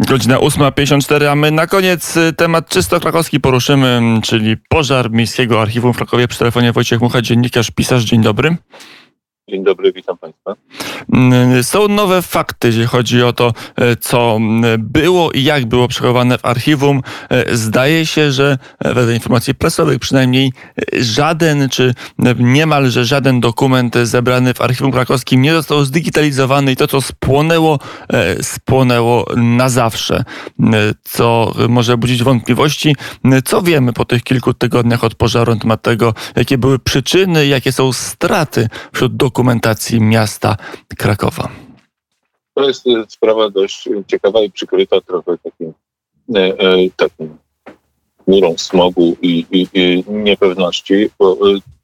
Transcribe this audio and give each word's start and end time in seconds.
Godzina 0.00 0.38
8.54, 0.38 1.26
a 1.30 1.34
my 1.34 1.50
na 1.50 1.66
koniec 1.66 2.16
y, 2.16 2.32
temat 2.32 2.68
czysto 2.68 3.00
krakowski 3.00 3.40
poruszymy, 3.40 4.20
czyli 4.22 4.56
pożar 4.56 5.10
Miejskiego 5.10 5.62
Archiwum 5.62 5.92
w 5.92 5.96
Krakowie. 5.96 6.28
Przy 6.28 6.38
telefonie 6.38 6.72
Wojciech 6.72 7.00
Mucha, 7.00 7.22
dziennikarz, 7.22 7.70
pisarz. 7.70 8.04
Dzień 8.04 8.22
dobry. 8.22 8.56
Dzień 9.48 9.64
dobry, 9.64 9.92
witam 9.92 10.18
Państwa. 10.18 10.54
Mm, 11.12 11.64
są 11.64 11.88
nowe 11.88 12.22
fakty, 12.22 12.68
jeśli 12.68 12.86
chodzi 12.86 13.22
o 13.22 13.32
to, 13.32 13.52
e, 13.76 13.96
co 13.96 14.38
było 14.78 15.32
i 15.32 15.42
jak 15.42 15.66
było 15.66 15.88
przechowane 15.88 16.38
w 16.38 16.44
archiwum. 16.44 17.02
E, 17.30 17.56
zdaje 17.56 18.06
się, 18.06 18.32
że 18.32 18.58
e, 18.78 18.94
wedle 18.94 19.14
informacji 19.14 19.54
prasowych 19.54 19.98
przynajmniej 19.98 20.52
żaden, 20.92 21.68
czy 21.68 21.94
niemalże 22.38 23.04
żaden 23.04 23.40
dokument 23.40 23.94
zebrany 24.02 24.54
w 24.54 24.60
archiwum 24.60 24.92
krakowskim 24.92 25.42
nie 25.42 25.52
został 25.52 25.84
zdigitalizowany 25.84 26.72
i 26.72 26.76
to, 26.76 26.86
co 26.86 27.00
spłonęło, 27.00 27.78
spłonęło 28.42 29.26
na 29.36 29.68
zawsze, 29.68 30.24
co 31.02 31.54
może 31.68 31.96
budzić 31.96 32.22
wątpliwości. 32.22 32.96
Co 33.44 33.62
wiemy 33.62 33.92
po 33.92 34.04
tych 34.04 34.22
kilku 34.22 34.54
tygodniach 34.54 35.04
od 35.04 35.14
pożaru 35.14 35.54
na 35.54 35.60
temat 35.60 35.82
tego, 35.82 36.14
jakie 36.36 36.58
były 36.58 36.78
przyczyny, 36.78 37.46
jakie 37.46 37.72
są 37.72 37.92
straty 37.92 38.68
wśród 38.92 39.16
dokumentów, 39.16 39.35
dokumentacji 39.36 40.00
miasta 40.00 40.56
Krakowa? 40.98 41.48
To 42.54 42.68
jest 42.68 42.86
e, 42.86 43.04
sprawa 43.08 43.50
dość 43.50 43.88
ciekawa 44.06 44.40
i 44.40 44.50
przykryta 44.50 45.00
trochę 45.00 45.38
takim, 45.38 45.72
e, 46.34 46.40
e, 46.40 46.76
takim 46.96 47.36
murą 48.26 48.54
smogu 48.58 49.16
i, 49.22 49.46
i, 49.50 49.66
i 49.74 50.04
niepewności, 50.08 51.10
bo 51.18 51.36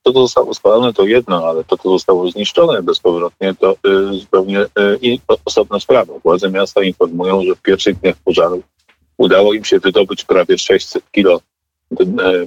to, 0.03 0.13
co 0.13 0.21
zostało 0.21 0.55
spalone, 0.55 0.93
to 0.93 1.05
jedno, 1.05 1.49
ale 1.49 1.65
to, 1.65 1.77
co 1.79 1.91
zostało 1.91 2.31
zniszczone 2.31 2.83
bezpowrotnie, 2.83 3.55
to 3.55 3.77
zupełnie 4.13 4.67
osobna 5.45 5.81
sprawa. 5.81 6.15
Władze 6.25 6.51
miasta 6.51 6.83
informują, 6.83 7.43
że 7.43 7.55
w 7.55 7.63
pierwszych 7.63 8.01
dniach 8.01 8.17
pożaru 8.25 8.63
udało 9.17 9.55
im 9.55 9.65
się 9.65 9.79
wydobyć 9.79 10.25
prawie 10.25 10.59
600 10.59 11.11
kilo 11.11 11.41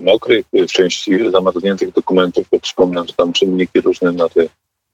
mokrych, 0.01 0.45
w 0.53 0.71
części 0.71 1.31
zamarzniętych 1.31 1.91
dokumentów. 1.91 2.49
To 2.49 2.59
przypomnę, 2.59 3.03
że 3.07 3.13
tam 3.13 3.33
czynniki 3.33 3.81
różne 3.81 4.11
na 4.11 4.29
te 4.29 4.45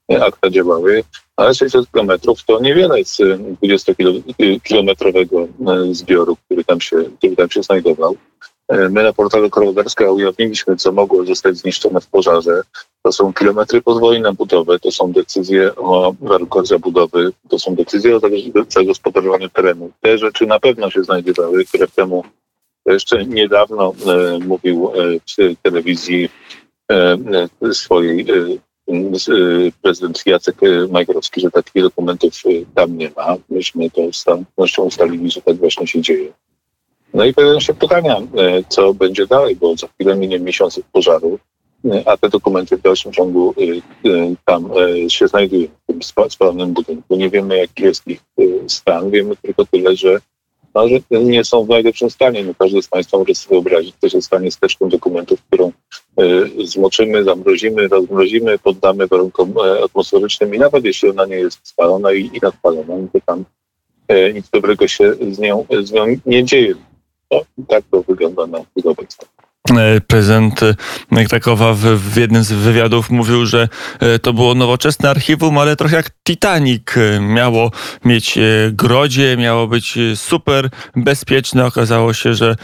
akta 0.08 0.50
działały, 0.50 1.04
ale 1.36 1.54
600 1.54 1.90
kilometrów 1.90 2.44
to 2.44 2.60
niewiele 2.60 3.04
z 3.04 3.18
20-kilometrowego 3.62 5.44
e, 5.44 5.94
zbioru, 5.94 6.36
który 6.36 6.64
tam 6.64 6.80
się, 6.80 6.96
który 7.18 7.36
tam 7.36 7.50
się 7.50 7.62
znajdował. 7.62 8.16
My 8.68 9.02
na 9.02 9.12
portalu 9.12 9.50
Korowerska 9.50 10.10
ujawniliśmy, 10.10 10.76
co 10.76 10.92
mogło 10.92 11.24
zostać 11.24 11.56
zniszczone 11.56 12.00
w 12.00 12.06
pożarze. 12.06 12.62
To 13.02 13.12
są 13.12 13.32
kilometry 13.32 13.82
pozwoleń 13.82 14.22
na 14.22 14.32
budowę, 14.32 14.78
to 14.78 14.90
są 14.90 15.12
decyzje 15.12 15.76
o 15.76 16.14
warunkach 16.20 16.66
zabudowy, 16.66 17.32
to 17.48 17.58
są 17.58 17.74
decyzje 17.74 18.16
o 18.16 18.20
zagospodarowaniu 18.68 19.48
terenu. 19.48 19.90
Te 20.00 20.18
rzeczy 20.18 20.46
na 20.46 20.60
pewno 20.60 20.90
się 20.90 21.04
znajdowały, 21.04 21.64
które 21.64 21.88
temu 21.88 22.24
jeszcze 22.86 23.24
niedawno 23.24 23.92
mówił 24.40 24.92
w 25.38 25.62
telewizji 25.62 26.28
swojej 27.72 28.30
Y, 28.30 28.71
prezydent 29.82 30.22
Jacek 30.26 30.60
Majgrowski, 30.90 31.40
że 31.40 31.50
takich 31.50 31.82
dokumentów 31.82 32.32
y, 32.46 32.66
tam 32.74 32.98
nie 32.98 33.10
ma. 33.16 33.36
Myśmy 33.50 33.90
to 33.90 34.12
z 34.12 34.24
pewnością 34.24 34.82
ustalili, 34.82 35.30
że 35.30 35.42
tak 35.42 35.56
właśnie 35.56 35.86
się 35.86 36.00
dzieje. 36.00 36.32
No 37.14 37.24
i 37.24 37.34
pojawiają 37.34 37.60
się 37.60 37.74
pytania, 37.74 38.18
y, 38.18 38.64
co 38.68 38.94
będzie 38.94 39.26
dalej, 39.26 39.56
bo 39.56 39.76
za 39.76 39.86
chwilę 39.86 40.16
minie 40.16 40.38
miesiąc 40.38 40.80
pożaru, 40.92 41.38
a 42.06 42.16
te 42.16 42.28
dokumenty 42.28 42.76
w 42.76 42.82
dalszym 42.82 43.12
ciągu 43.12 43.54
tam 44.44 44.70
się 45.08 45.28
znajdują, 45.28 45.66
w 45.66 45.86
tym 45.86 46.30
spalonym 46.30 46.72
budynku. 46.72 47.16
Nie 47.16 47.30
wiemy, 47.30 47.56
jaki 47.56 47.82
jest 47.82 48.06
ich 48.06 48.20
stan. 48.68 49.10
Wiemy 49.10 49.36
tylko 49.36 49.64
tyle, 49.64 49.96
że 49.96 50.20
no, 50.74 50.88
że 50.88 50.98
nie 51.10 51.44
są 51.44 51.64
w 51.64 51.68
najlepszym 51.68 52.10
stanie. 52.10 52.44
No, 52.44 52.52
każdy 52.58 52.82
z 52.82 52.88
Państwa 52.88 53.18
może 53.18 53.34
sobie 53.34 53.54
wyobrazić, 53.54 53.94
co 54.00 54.08
się 54.08 54.22
stanie 54.22 54.50
z 54.50 54.58
teczką 54.58 54.88
dokumentów, 54.88 55.42
którą 55.42 55.72
y, 56.20 56.66
zmoczymy, 56.66 57.24
zamrozimy, 57.24 57.88
rozmrozimy, 57.88 58.58
poddamy 58.58 59.06
warunkom 59.06 59.50
y, 59.50 59.84
atmosferycznym 59.84 60.54
i 60.54 60.58
nawet 60.58 60.84
jeśli 60.84 61.10
ona 61.10 61.26
nie 61.26 61.36
jest 61.36 61.60
spalona 61.62 62.12
i, 62.12 62.20
i 62.20 62.38
nadpalona, 62.42 62.94
to 63.12 63.18
tam 63.26 63.44
y, 64.12 64.32
nic 64.34 64.50
dobrego 64.50 64.88
się 64.88 65.14
z 65.30 65.38
nią, 65.38 65.66
z 65.82 65.92
nią 65.92 66.06
nie 66.26 66.44
dzieje. 66.44 66.74
No, 67.30 67.40
tak 67.68 67.84
to 67.90 68.02
wygląda 68.02 68.46
na 68.46 68.58
chwilę 68.58 68.90
obecną. 68.90 69.28
Prezydent 70.06 70.60
Krakowa 71.28 71.74
w, 71.74 71.78
w, 71.78 72.16
jednym 72.16 72.44
z 72.44 72.52
wywiadów 72.52 73.10
mówił, 73.10 73.46
że 73.46 73.68
to 74.22 74.32
było 74.32 74.54
nowoczesne 74.54 75.10
archiwum, 75.10 75.58
ale 75.58 75.76
trochę 75.76 75.96
jak 75.96 76.10
Titanic. 76.24 76.82
Miało 77.20 77.70
mieć 78.04 78.38
grodzie, 78.72 79.36
miało 79.36 79.66
być 79.66 79.98
super 80.14 80.68
bezpieczne. 80.96 81.66
Okazało 81.66 82.14
się, 82.14 82.34
że 82.34 82.56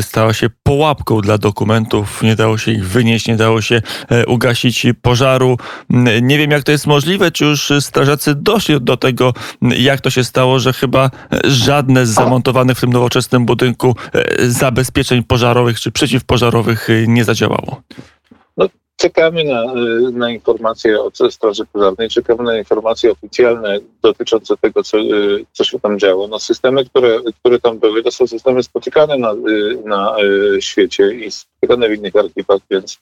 stało 0.00 0.32
się 0.32 0.46
połapką 0.62 1.20
dla 1.20 1.38
dokumentów. 1.38 2.22
Nie 2.22 2.36
dało 2.36 2.58
się 2.58 2.72
ich 2.72 2.88
wynieść, 2.88 3.28
nie 3.28 3.36
dało 3.36 3.62
się 3.62 3.82
ugasić 4.26 4.86
pożaru. 5.02 5.56
Nie 6.22 6.38
wiem, 6.38 6.50
jak 6.50 6.62
to 6.62 6.72
jest 6.72 6.86
możliwe, 6.86 7.30
czy 7.30 7.44
już 7.44 7.72
strażacy 7.80 8.34
doszli 8.34 8.80
do 8.80 8.96
tego, 8.96 9.32
jak 9.62 10.00
to 10.00 10.10
się 10.10 10.24
stało, 10.24 10.60
że 10.60 10.72
chyba 10.72 11.10
żadne 11.44 12.06
z 12.06 12.10
zamontowanych 12.10 12.76
w 12.76 12.80
tym 12.80 12.92
nowoczesnym 12.92 13.46
budynku 13.46 13.96
zabezpieczeń 14.48 15.22
pożarowych 15.22 15.80
czy 15.80 15.92
przeciwpożarowych 15.92 16.88
nie 17.06 17.24
zadziałało? 17.24 17.82
Czekamy 18.96 19.44
na, 19.44 19.62
y, 19.62 20.12
na 20.12 20.30
informacje 20.30 21.02
od 21.02 21.18
Straży 21.30 21.66
Pożarnej, 21.66 22.08
czekamy 22.08 22.44
na 22.44 22.58
informacje 22.58 23.12
oficjalne 23.12 23.78
dotyczące 24.02 24.56
tego, 24.56 24.82
co, 24.82 24.98
y, 24.98 25.46
co 25.52 25.64
się 25.64 25.80
tam 25.80 25.98
działo. 25.98 26.28
No, 26.28 26.38
systemy, 26.38 26.84
które, 26.84 27.20
które 27.40 27.58
tam 27.58 27.78
były, 27.78 28.02
to 28.02 28.10
są 28.10 28.26
systemy 28.26 28.62
spotykane 28.62 29.18
na, 29.18 29.34
na 29.84 30.16
świecie 30.60 31.14
i 31.14 31.30
spotykane 31.30 31.88
w 31.88 31.92
innych 31.92 32.16
archiwach, 32.16 32.60
więc, 32.70 32.98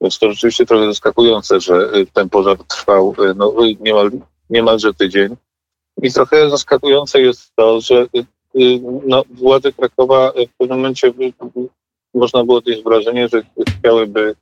więc 0.00 0.18
to 0.18 0.30
rzeczywiście 0.30 0.66
trochę 0.66 0.86
zaskakujące, 0.86 1.60
że 1.60 1.90
ten 2.12 2.28
pożar 2.28 2.56
trwał 2.64 3.14
no, 3.36 3.54
niemal, 3.80 4.10
niemalże 4.50 4.94
tydzień. 4.94 5.36
I 6.02 6.12
trochę 6.12 6.50
zaskakujące 6.50 7.20
jest 7.20 7.52
to, 7.56 7.80
że 7.80 8.06
no, 9.06 9.22
władze 9.30 9.72
Krakowa 9.72 10.32
w 10.32 10.58
pewnym 10.58 10.78
momencie 10.78 11.12
można 12.14 12.44
było 12.44 12.58
odnieść 12.58 12.82
wrażenie, 12.82 13.28
że 13.28 13.42
chciałyby, 13.78 14.34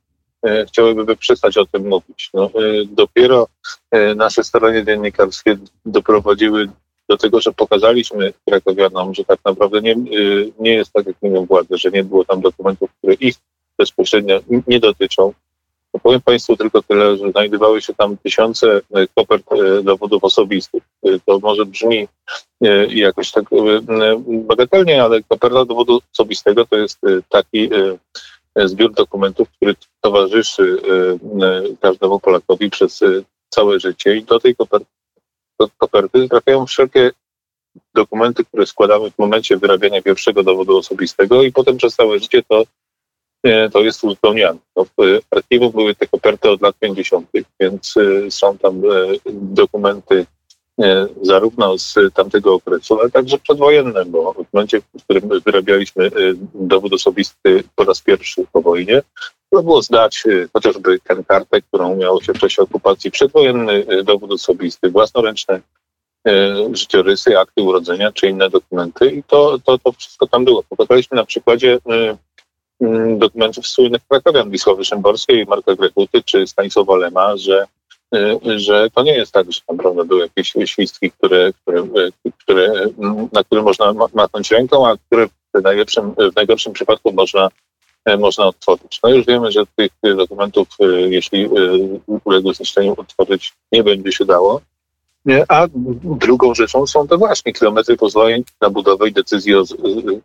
chciałyby 0.67 1.15
przestać 1.15 1.57
o 1.57 1.65
tym 1.65 1.87
mówić. 1.87 2.29
No, 2.33 2.45
e, 2.45 2.49
dopiero 2.85 3.47
e, 3.91 4.15
nasze 4.15 4.43
starania 4.43 4.83
dziennikarskie 4.83 5.57
doprowadziły 5.85 6.69
do 7.09 7.17
tego, 7.17 7.41
że 7.41 7.51
pokazaliśmy 7.51 8.33
krakowianom, 8.49 9.13
że 9.13 9.23
tak 9.23 9.39
naprawdę 9.45 9.81
nie, 9.81 9.95
nie 10.59 10.73
jest 10.73 10.93
tak, 10.93 11.05
jak 11.05 11.15
mówią 11.21 11.45
władze, 11.45 11.77
że 11.77 11.91
nie 11.91 12.03
było 12.03 12.25
tam 12.25 12.41
dokumentów, 12.41 12.89
które 12.97 13.13
ich 13.13 13.35
bezpośrednio 13.77 14.39
nie 14.67 14.79
dotyczą. 14.79 15.33
Powiem 16.03 16.21
Państwu 16.21 16.57
tylko 16.57 16.81
tyle, 16.81 17.17
że 17.17 17.31
znajdowały 17.31 17.81
się 17.81 17.93
tam 17.93 18.17
tysiące 18.17 18.81
kopert 19.15 19.45
dowodów 19.83 20.23
osobistych. 20.23 20.83
To 21.25 21.39
może 21.39 21.65
brzmi 21.65 22.07
jakoś 22.89 23.31
tak 23.31 23.45
bagatelnie, 24.27 25.03
ale 25.03 25.23
koperta 25.23 25.65
dowodu 25.65 25.99
osobistego 26.13 26.65
to 26.65 26.77
jest 26.77 26.99
taki 27.29 27.69
zbiór 28.55 28.93
dokumentów, 28.93 29.49
który 29.49 29.75
towarzyszy 30.01 30.77
każdemu 31.81 32.19
Polakowi 32.19 32.69
przez 32.69 32.99
całe 33.49 33.79
życie 33.79 34.15
i 34.15 34.23
do 34.23 34.39
tej 34.39 34.55
koperty, 34.55 34.85
koperty 35.77 36.29
trafiają 36.29 36.65
wszelkie 36.65 37.11
dokumenty, 37.93 38.45
które 38.45 38.65
składamy 38.65 39.11
w 39.11 39.19
momencie 39.19 39.57
wyrabiania 39.57 40.01
pierwszego 40.01 40.43
dowodu 40.43 40.77
osobistego 40.77 41.43
i 41.43 41.51
potem 41.51 41.77
przez 41.77 41.95
całe 41.95 42.19
życie 42.19 42.43
to 42.43 42.63
to 43.71 43.81
jest 43.81 44.03
uzupełniane. 44.03 44.59
No, 44.75 44.85
w 44.85 45.21
archiwum 45.31 45.71
były 45.71 45.95
te 45.95 46.07
koperty 46.07 46.49
od 46.49 46.61
lat 46.61 46.75
50., 46.79 47.29
więc 47.59 47.93
są 48.29 48.57
tam 48.57 48.81
dokumenty 49.25 50.25
zarówno 51.21 51.77
z 51.77 51.95
tamtego 52.13 52.53
okresu, 52.53 52.99
ale 52.99 53.09
także 53.09 53.37
przedwojenne, 53.37 54.05
bo 54.05 54.33
w 54.33 54.53
momencie, 54.53 54.81
w 54.81 55.03
którym 55.03 55.41
wyrabialiśmy 55.45 56.11
dowód 56.53 56.93
osobisty 56.93 57.63
po 57.75 57.83
raz 57.83 58.01
pierwszy 58.01 58.45
po 58.51 58.61
wojnie, 58.61 59.01
to 59.49 59.63
było 59.63 59.81
zdać 59.81 60.23
chociażby 60.53 60.99
tę 60.99 61.23
kartę, 61.27 61.61
którą 61.61 61.95
miało 61.95 62.21
się 62.21 62.33
w 62.33 62.39
czasie 62.39 62.61
okupacji, 62.61 63.11
przedwojenny 63.11 63.85
dowód 64.03 64.31
osobisty, 64.31 64.89
własnoręczne 64.89 65.61
życiorysy, 66.73 67.39
akty 67.39 67.61
urodzenia 67.61 68.11
czy 68.11 68.27
inne 68.27 68.49
dokumenty 68.49 69.11
i 69.11 69.23
to, 69.23 69.59
to, 69.59 69.77
to 69.77 69.91
wszystko 69.91 70.27
tam 70.27 70.45
było. 70.45 70.63
Pokazaliśmy 70.63 71.15
na 71.17 71.25
przykładzie 71.25 71.79
dokumentów 73.17 73.67
słynnych 73.67 74.01
krakowian 74.07 74.49
Wisławy 74.49 74.85
Szymborskiej, 74.85 75.45
Marka 75.45 75.75
Grekuty 75.75 76.23
czy 76.23 76.47
Stanisława 76.47 76.95
Lema, 76.95 77.37
że, 77.37 77.67
że 78.55 78.89
to 78.95 79.03
nie 79.03 79.13
jest 79.13 79.31
tak, 79.31 79.51
że 79.51 79.61
naprawdę 79.69 80.05
były 80.05 80.21
jakieś 80.21 80.53
świstki, 80.65 81.11
które, 81.11 81.53
które, 81.53 81.83
które, 82.39 82.71
na 83.33 83.43
które 83.43 83.61
można 83.61 83.93
machnąć 84.13 84.51
ręką, 84.51 84.87
a 84.87 84.97
które 84.97 85.27
w 85.27 85.63
najlepszym, 85.63 86.15
w 86.33 86.35
najgorszym 86.35 86.73
przypadku 86.73 87.13
można, 87.13 87.49
e, 88.05 88.17
można 88.17 88.45
odtworzyć. 88.45 88.99
No 89.03 89.09
już 89.09 89.25
wiemy, 89.25 89.51
że 89.51 89.63
tych 89.75 89.91
dokumentów, 90.17 90.67
y, 90.83 91.09
jeśli 91.09 91.45
y, 91.45 91.49
uległy 92.23 92.53
zniszczeniu, 92.53 92.93
odtworzyć 92.97 93.53
nie 93.71 93.83
będzie 93.83 94.11
się 94.11 94.25
dało. 94.25 94.61
A 95.47 95.67
drugą 96.03 96.55
rzeczą 96.55 96.87
są 96.87 97.07
to 97.07 97.17
właśnie 97.17 97.53
kilometry 97.53 97.97
pozwoleń 97.97 98.43
na 98.61 98.69
budowę 98.69 99.09
i 99.09 99.13
decyzji 99.13 99.55
o 99.55 99.63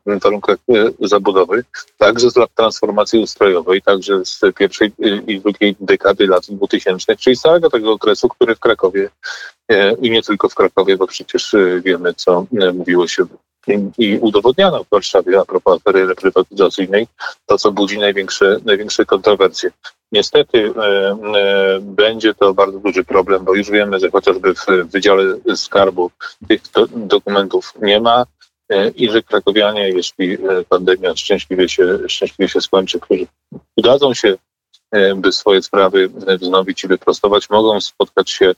warunkach 0.06 0.58
zabudowy, 1.00 1.64
także 1.99 2.31
z 2.31 2.37
lat 2.37 2.50
transformacji 2.55 3.19
ustrojowej, 3.19 3.82
także 3.82 4.25
z 4.25 4.41
pierwszej 4.58 4.93
i 5.26 5.41
drugiej 5.41 5.76
dekady 5.81 6.26
lat 6.26 6.47
2000, 6.49 7.17
czyli 7.17 7.37
z 7.37 7.41
całego 7.41 7.70
tego 7.70 7.93
okresu, 7.93 8.29
który 8.29 8.55
w 8.55 8.61
Krakowie 8.61 9.11
i 10.02 10.11
nie 10.11 10.23
tylko 10.23 10.49
w 10.49 10.55
Krakowie, 10.55 10.97
bo 10.97 11.06
przecież 11.06 11.56
wiemy, 11.85 12.14
co 12.14 12.46
mówiło 12.75 13.08
się 13.08 13.26
i 13.99 14.19
udowodniano 14.19 14.84
w 14.84 14.88
Warszawie 14.88 15.40
a 15.40 15.44
propos 15.44 15.76
afery 15.76 16.06
reprywatyzacyjnej, 16.06 17.06
to 17.46 17.58
co 17.58 17.72
budzi 17.72 17.99
największe, 17.99 18.56
największe 18.64 19.05
kontrowersje. 19.05 19.70
Niestety 20.12 20.72
e, 20.76 20.82
e, 20.82 21.81
będzie 21.81 22.34
to 22.34 22.55
bardzo 22.55 22.78
duży 22.78 23.05
problem, 23.05 23.44
bo 23.44 23.55
już 23.55 23.70
wiemy, 23.70 24.00
że 24.00 24.11
chociażby 24.11 24.55
w 24.55 24.67
Wydziale 24.90 25.25
Skarbu 25.55 26.11
tych 26.49 26.62
do, 26.75 26.87
dokumentów 26.87 27.72
nie 27.82 28.00
ma 28.00 28.25
e, 28.69 28.88
i 28.88 29.11
że 29.11 29.22
krakowianie, 29.22 29.88
jeśli 29.88 30.38
pandemia 30.69 31.17
szczęśliwie 31.17 31.69
się, 31.69 31.99
szczęśliwie 32.08 32.49
się 32.49 32.61
skończy, 32.61 33.00
którzy 33.00 33.26
udadzą 33.76 34.14
się, 34.14 34.37
by 35.17 35.32
swoje 35.32 35.62
sprawy 35.62 36.08
wznowić 36.40 36.84
i 36.84 36.88
wyprostować, 36.88 37.50
mogą 37.50 37.81
spotkać 37.81 38.31
się 38.31 38.55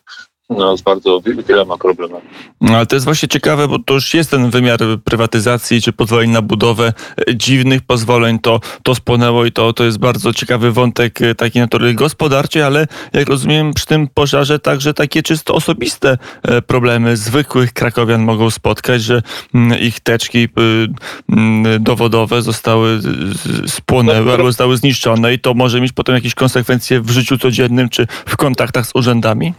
no, 0.58 0.76
z 0.76 0.82
bardzo 0.82 1.20
wieloma 1.48 1.78
problemami. 1.78 2.24
No, 2.60 2.76
ale 2.76 2.86
to 2.86 2.96
jest 2.96 3.04
właśnie 3.04 3.28
ciekawe, 3.28 3.68
bo 3.68 3.78
to 3.78 3.94
już 3.94 4.14
jest 4.14 4.30
ten 4.30 4.50
wymiar 4.50 4.78
prywatyzacji 5.04 5.82
czy 5.82 5.92
pozwoleń 5.92 6.30
na 6.30 6.42
budowę 6.42 6.92
e, 7.28 7.36
dziwnych 7.36 7.82
pozwoleń, 7.82 8.38
to, 8.38 8.60
to 8.82 8.94
spłonęło 8.94 9.44
i 9.44 9.52
to, 9.52 9.72
to 9.72 9.84
jest 9.84 9.98
bardzo 9.98 10.32
ciekawy 10.32 10.72
wątek 10.72 11.22
e, 11.22 11.34
takiej 11.34 11.62
natury 11.62 11.94
gospodarczej, 11.94 12.62
ale 12.62 12.86
jak 13.12 13.28
rozumiem 13.28 13.74
przy 13.74 13.86
tym 13.86 14.08
pożarze 14.08 14.58
także 14.58 14.94
takie 14.94 15.22
czysto 15.22 15.54
osobiste 15.54 16.18
e, 16.42 16.62
problemy 16.62 17.16
zwykłych 17.16 17.72
krakowian 17.72 18.22
mogą 18.22 18.50
spotkać, 18.50 19.02
że 19.02 19.22
mm, 19.54 19.80
ich 19.80 20.00
teczki 20.00 20.48
mm, 21.28 21.84
dowodowe 21.84 22.42
zostały 22.42 23.00
spłonęły 23.66 24.32
albo 24.32 24.44
zostały 24.44 24.76
zniszczone 24.76 25.34
i 25.34 25.38
to 25.38 25.54
może 25.54 25.80
mieć 25.80 25.92
potem 25.92 26.14
jakieś 26.14 26.34
konsekwencje 26.34 27.00
w 27.00 27.10
życiu 27.10 27.38
codziennym 27.38 27.88
czy 27.88 28.06
w 28.26 28.36
kontaktach 28.36 28.86
z 28.86 28.94
urzędami? 28.94 29.54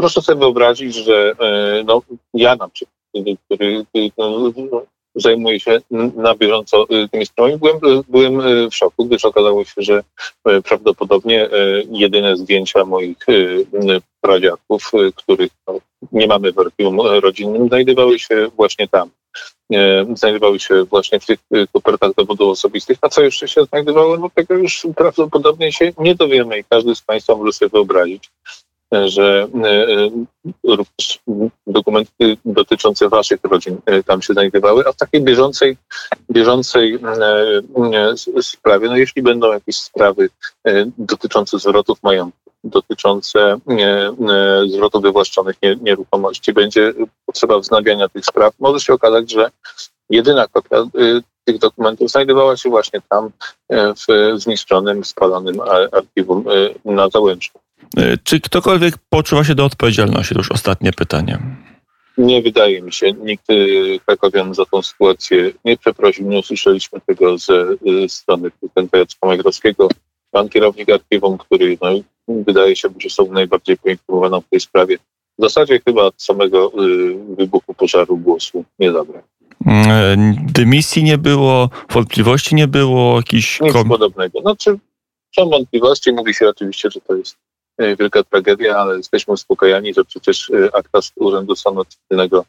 Proszę 0.00 0.22
sobie 0.22 0.38
wyobrazić, 0.38 0.94
że 0.94 1.32
e, 1.40 1.84
no, 1.84 2.02
ja 2.34 2.56
na 2.56 2.68
przykład, 2.68 2.96
który 3.44 3.84
no, 4.18 4.52
zajmuję 5.14 5.60
się 5.60 5.78
na 6.16 6.34
bieżąco 6.34 6.86
e, 6.90 7.08
tymi 7.08 7.26
sprawami, 7.26 7.58
byłem, 7.58 8.02
byłem 8.08 8.40
e, 8.40 8.70
w 8.70 8.74
szoku, 8.74 9.04
gdyż 9.04 9.24
okazało 9.24 9.64
się, 9.64 9.82
że 9.82 10.02
prawdopodobnie 10.64 11.48
jedyne 11.90 12.36
zdjęcia 12.36 12.84
moich 12.84 13.26
pradziadków, 14.20 14.90
których 15.14 15.50
no, 15.66 15.78
nie 16.12 16.26
mamy 16.26 16.52
w 16.52 16.58
archiwum 16.58 17.00
rodzinnym, 17.00 17.68
znajdowały 17.68 18.18
się 18.18 18.48
właśnie 18.56 18.88
tam. 18.88 19.10
Znajdowały 20.14 20.60
się 20.60 20.84
właśnie 20.84 21.20
w 21.20 21.26
tych 21.26 21.38
kopertach 21.72 22.14
dowodów 22.14 22.48
osobistych. 22.48 22.98
A 23.02 23.08
co 23.08 23.22
jeszcze 23.22 23.48
się 23.48 23.64
znajdowało, 23.64 24.16
no 24.16 24.30
tego 24.34 24.54
już 24.54 24.86
prawdopodobnie 24.96 25.72
się 25.72 25.92
nie 25.98 26.14
dowiemy 26.14 26.58
i 26.58 26.64
każdy 26.64 26.94
z 26.94 27.02
Państwa 27.02 27.36
może 27.36 27.52
sobie 27.52 27.68
wyobrazić, 27.68 28.30
że 28.92 29.48
e, 29.54 29.68
e, 29.68 30.10
również 30.64 31.20
dokumenty 31.66 32.36
dotyczące 32.44 33.08
waszych 33.08 33.40
rodzin 33.42 33.80
e, 33.86 34.02
tam 34.02 34.22
się 34.22 34.32
znajdowały, 34.32 34.84
a 34.88 34.92
w 34.92 34.96
takiej 34.96 35.20
bieżącej, 35.20 35.76
bieżącej 36.30 36.98
sprawie, 38.42 38.88
no 38.88 38.96
jeśli 38.96 39.22
będą 39.22 39.52
jakieś 39.52 39.76
sprawy 39.76 40.28
dotyczące 40.98 41.58
zwrotów 41.58 42.02
majątku, 42.02 42.50
dotyczące 42.64 43.58
zwrotów 44.66 45.02
wywłaszczonych 45.02 45.56
nieruchomości, 45.80 46.52
będzie 46.52 46.92
potrzeba 47.26 47.58
wznawiania 47.58 48.08
tych 48.08 48.24
spraw, 48.24 48.54
może 48.58 48.80
się 48.80 48.92
okazać, 48.92 49.30
że 49.30 49.50
jedyna 50.10 50.48
kopia 50.48 50.84
tych 51.44 51.58
dokumentów 51.58 52.10
znajdowała 52.10 52.56
się 52.56 52.70
właśnie 52.70 53.00
tam 53.08 53.30
w 53.70 54.38
zniszczonym, 54.40 55.04
spalonym 55.04 55.60
archiwum 55.92 56.44
na 56.84 57.08
Załęczu. 57.08 57.52
E, 57.96 58.18
czy 58.24 58.40
ktokolwiek 58.40 58.94
poczuwa 59.08 59.44
się 59.44 59.54
do 59.54 59.64
odpowiedzialności? 59.64 60.34
To 60.34 60.40
już 60.40 60.52
ostatnie 60.52 60.92
pytanie. 60.92 61.38
Nie 62.18 62.42
wydaje 62.42 62.82
mi 62.82 62.92
się. 62.92 63.12
Nikt 63.12 63.46
krakowian 64.06 64.54
za 64.54 64.64
tą 64.64 64.82
sytuację 64.82 65.52
nie 65.64 65.76
przeprosił. 65.76 66.28
Nie 66.28 66.38
usłyszeliśmy 66.38 67.00
tego 67.06 67.38
ze 67.38 67.64
strony 68.08 68.50
prezydenta 68.50 68.98
Jacka 68.98 69.26
Majgrowskiego. 69.26 69.88
Pan 70.30 70.48
kierownik 70.48 70.90
archiwum, 70.90 71.38
który 71.38 71.78
no, 71.82 71.90
wydaje 72.28 72.76
się 72.76 72.90
być 72.90 73.06
osobą 73.06 73.32
najbardziej 73.32 73.76
poinformowaną 73.76 74.40
w 74.40 74.48
tej 74.48 74.60
sprawie, 74.60 74.96
w 75.38 75.42
zasadzie 75.42 75.80
chyba 75.84 76.02
od 76.02 76.22
samego 76.22 76.72
y, 76.84 77.34
wybuchu 77.38 77.74
pożaru 77.74 78.16
głosu 78.16 78.64
nie 78.78 78.92
zabrał. 78.92 79.22
E, 79.66 80.16
dymisji 80.52 81.04
nie 81.04 81.18
było, 81.18 81.70
wątpliwości 81.90 82.54
nie 82.54 82.68
było, 82.68 83.16
jakiś... 83.16 83.60
Nic 83.60 83.72
podobnego. 83.88 84.40
Znaczy, 84.40 84.78
są 85.36 85.50
wątpliwości, 85.50 86.12
mówi 86.12 86.34
się 86.34 86.48
oczywiście, 86.48 86.90
że 86.90 87.00
to 87.00 87.14
jest 87.14 87.36
E, 87.36 87.49
wielka 87.98 88.22
tragedia, 88.22 88.76
ale 88.76 88.96
jesteśmy 88.96 89.34
uspokajani, 89.34 89.94
że 89.94 90.04
przecież 90.04 90.50
e, 90.50 90.76
akta 90.76 91.02
z 91.02 91.12
Urzędu 91.16 91.56
Stanu 91.56 91.84
Cywilnego 91.84 92.44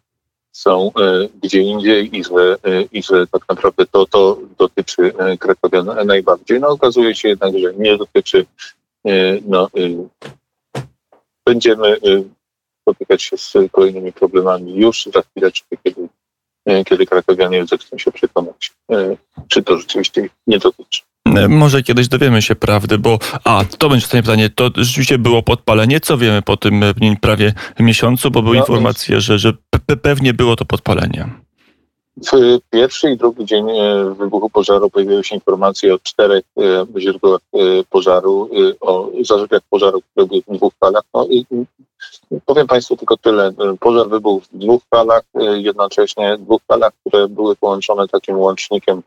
są 0.51 0.92
e, 1.00 1.28
gdzie 1.44 1.62
indziej 1.62 2.18
i 2.18 2.24
że, 2.24 2.57
i 2.92 3.04
że 3.04 3.28
tak 3.28 3.42
naprawdę 3.50 3.86
to, 3.86 4.06
to 4.06 4.38
dotyczy 4.57 5.13
Krakowian 5.39 6.07
najbardziej. 6.07 6.60
No 6.60 6.68
okazuje 6.68 7.16
się 7.16 7.30
jednak, 7.30 7.54
że 7.60 7.74
nie 7.74 7.98
dotyczy, 7.98 8.45
no, 9.45 9.69
będziemy 11.45 11.98
spotykać 12.81 13.24
się 13.24 13.38
z 13.38 13.54
kolejnymi 13.72 14.13
problemami 14.13 14.75
już 14.75 15.10
za 15.13 15.22
chwileczkę, 15.22 15.78
kiedy, 15.83 16.07
kiedy 16.86 17.06
krakowianie 17.06 17.66
zechcą 17.66 17.98
się 17.98 18.12
przekonać, 18.12 18.72
czy 19.48 19.63
to 19.63 19.78
rzeczywiście 19.78 20.30
nie 20.48 20.60
dotyczy. 20.60 21.02
E, 21.25 21.48
może 21.48 21.84
kiedyś 21.84 22.08
dowiemy 22.08 22.42
się 22.42 22.56
prawdy, 22.56 22.98
bo 22.98 23.19
a, 23.44 23.63
to 23.78 23.90
będzie 23.90 24.06
ostatnie 24.06 24.22
pytanie, 24.22 24.50
to 24.50 24.69
rzeczywiście 24.75 25.18
było 25.18 25.44
podpalenie, 25.44 26.00
co 26.00 26.18
wiemy 26.18 26.42
po 26.42 26.58
tym 26.58 26.84
e, 26.84 26.94
prawie 27.22 27.54
miesiącu, 27.80 28.31
bo 28.31 28.42
były 28.42 28.56
no, 28.56 28.62
informacje, 28.62 29.22
że, 29.22 29.40
że 29.40 29.54
pewnie 30.02 30.34
było 30.34 30.56
to 30.56 30.66
podpalenie. 30.66 31.30
W 32.21 32.59
pierwszy 32.69 33.12
i 33.12 33.18
drugi 33.18 33.45
dzień 33.45 33.69
e, 33.69 34.13
wybuchu 34.13 34.50
pożaru 34.50 34.89
pojawiły 34.89 35.23
się 35.23 35.35
informacje 35.35 35.94
o 35.94 36.00
czterech 36.00 36.44
źródłach 36.97 37.41
pożaru, 37.89 38.50
o 38.81 39.09
zarzutach 39.21 39.62
pożaru, 39.69 40.01
które 40.01 40.25
były 40.25 40.41
w 40.47 40.57
dwóch 40.57 40.73
falach. 40.79 41.03
No 41.13 41.27
i 41.29 41.45
powiem 42.45 42.68
Państwu 42.68 42.97
tylko 42.97 43.18
tyle. 43.18 43.51
Pożar 43.79 44.09
wybuchł 44.09 44.45
w 44.45 44.57
dwóch 44.57 44.81
falach, 44.89 45.23
jednocześnie 45.53 46.38
dwóch 46.38 46.62
falach, 46.68 46.94
które 47.06 47.27
były 47.27 47.56
połączone 47.56 48.07
takim 48.07 48.39
łącznikiem 48.39 49.01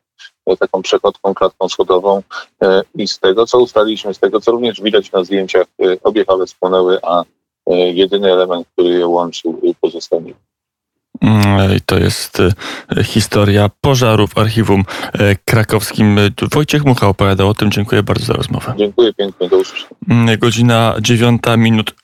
taką 0.59 0.83
przechodką, 0.83 1.35
klatką 1.35 1.69
schodową 1.69 2.23
e, 2.63 2.83
i 2.95 3.09
z 3.09 3.19
tego, 3.19 3.47
co 3.47 3.59
ustaliliśmy, 3.59 4.15
z 4.15 4.19
tego, 4.19 4.41
co 4.41 4.53
również 4.53 4.81
widać 4.81 5.13
na 5.13 5.25
zdjęciach, 5.25 5.67
e, 5.83 5.97
obie 6.03 6.25
hale 6.25 6.47
spłonęły, 6.47 6.99
a 7.03 7.25
e, 7.67 7.75
jedyny 7.77 8.33
element, 8.33 8.69
który 8.73 8.89
je 8.89 9.07
łączył, 9.07 9.61
pozostał 9.81 10.21
mm, 11.23 11.81
to 11.87 11.99
jest 11.99 12.43
historia 13.05 13.71
pożaru 13.81 14.27
w 14.27 14.39
archiwum 14.39 14.85
krakowskim. 15.45 16.19
Wojciech 16.53 16.85
Mucha 16.85 17.09
opowiadał 17.09 17.49
o 17.49 17.55
tym. 17.55 17.71
Dziękuję 17.71 18.03
bardzo 18.03 18.25
za 18.25 18.33
rozmowę. 18.33 18.75
Dziękuję 18.79 19.13
pięknie. 19.13 19.49
Do 19.49 19.57
usłyszenia. 19.57 19.91
Mm, 20.11 20.39
godzina 20.39 20.95
dziewiąta 21.01 21.57
minut 21.57 21.95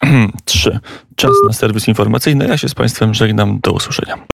trzy. 0.45 0.79
Czas 1.17 1.31
na 1.47 1.53
serwis 1.53 1.89
informacyjny. 1.89 2.49
Ja 2.49 2.59
się 2.59 2.69
z 2.69 2.75
Państwem 2.75 3.15
żegnam. 3.15 3.61
Do 3.61 3.73
usłyszenia. 3.73 4.27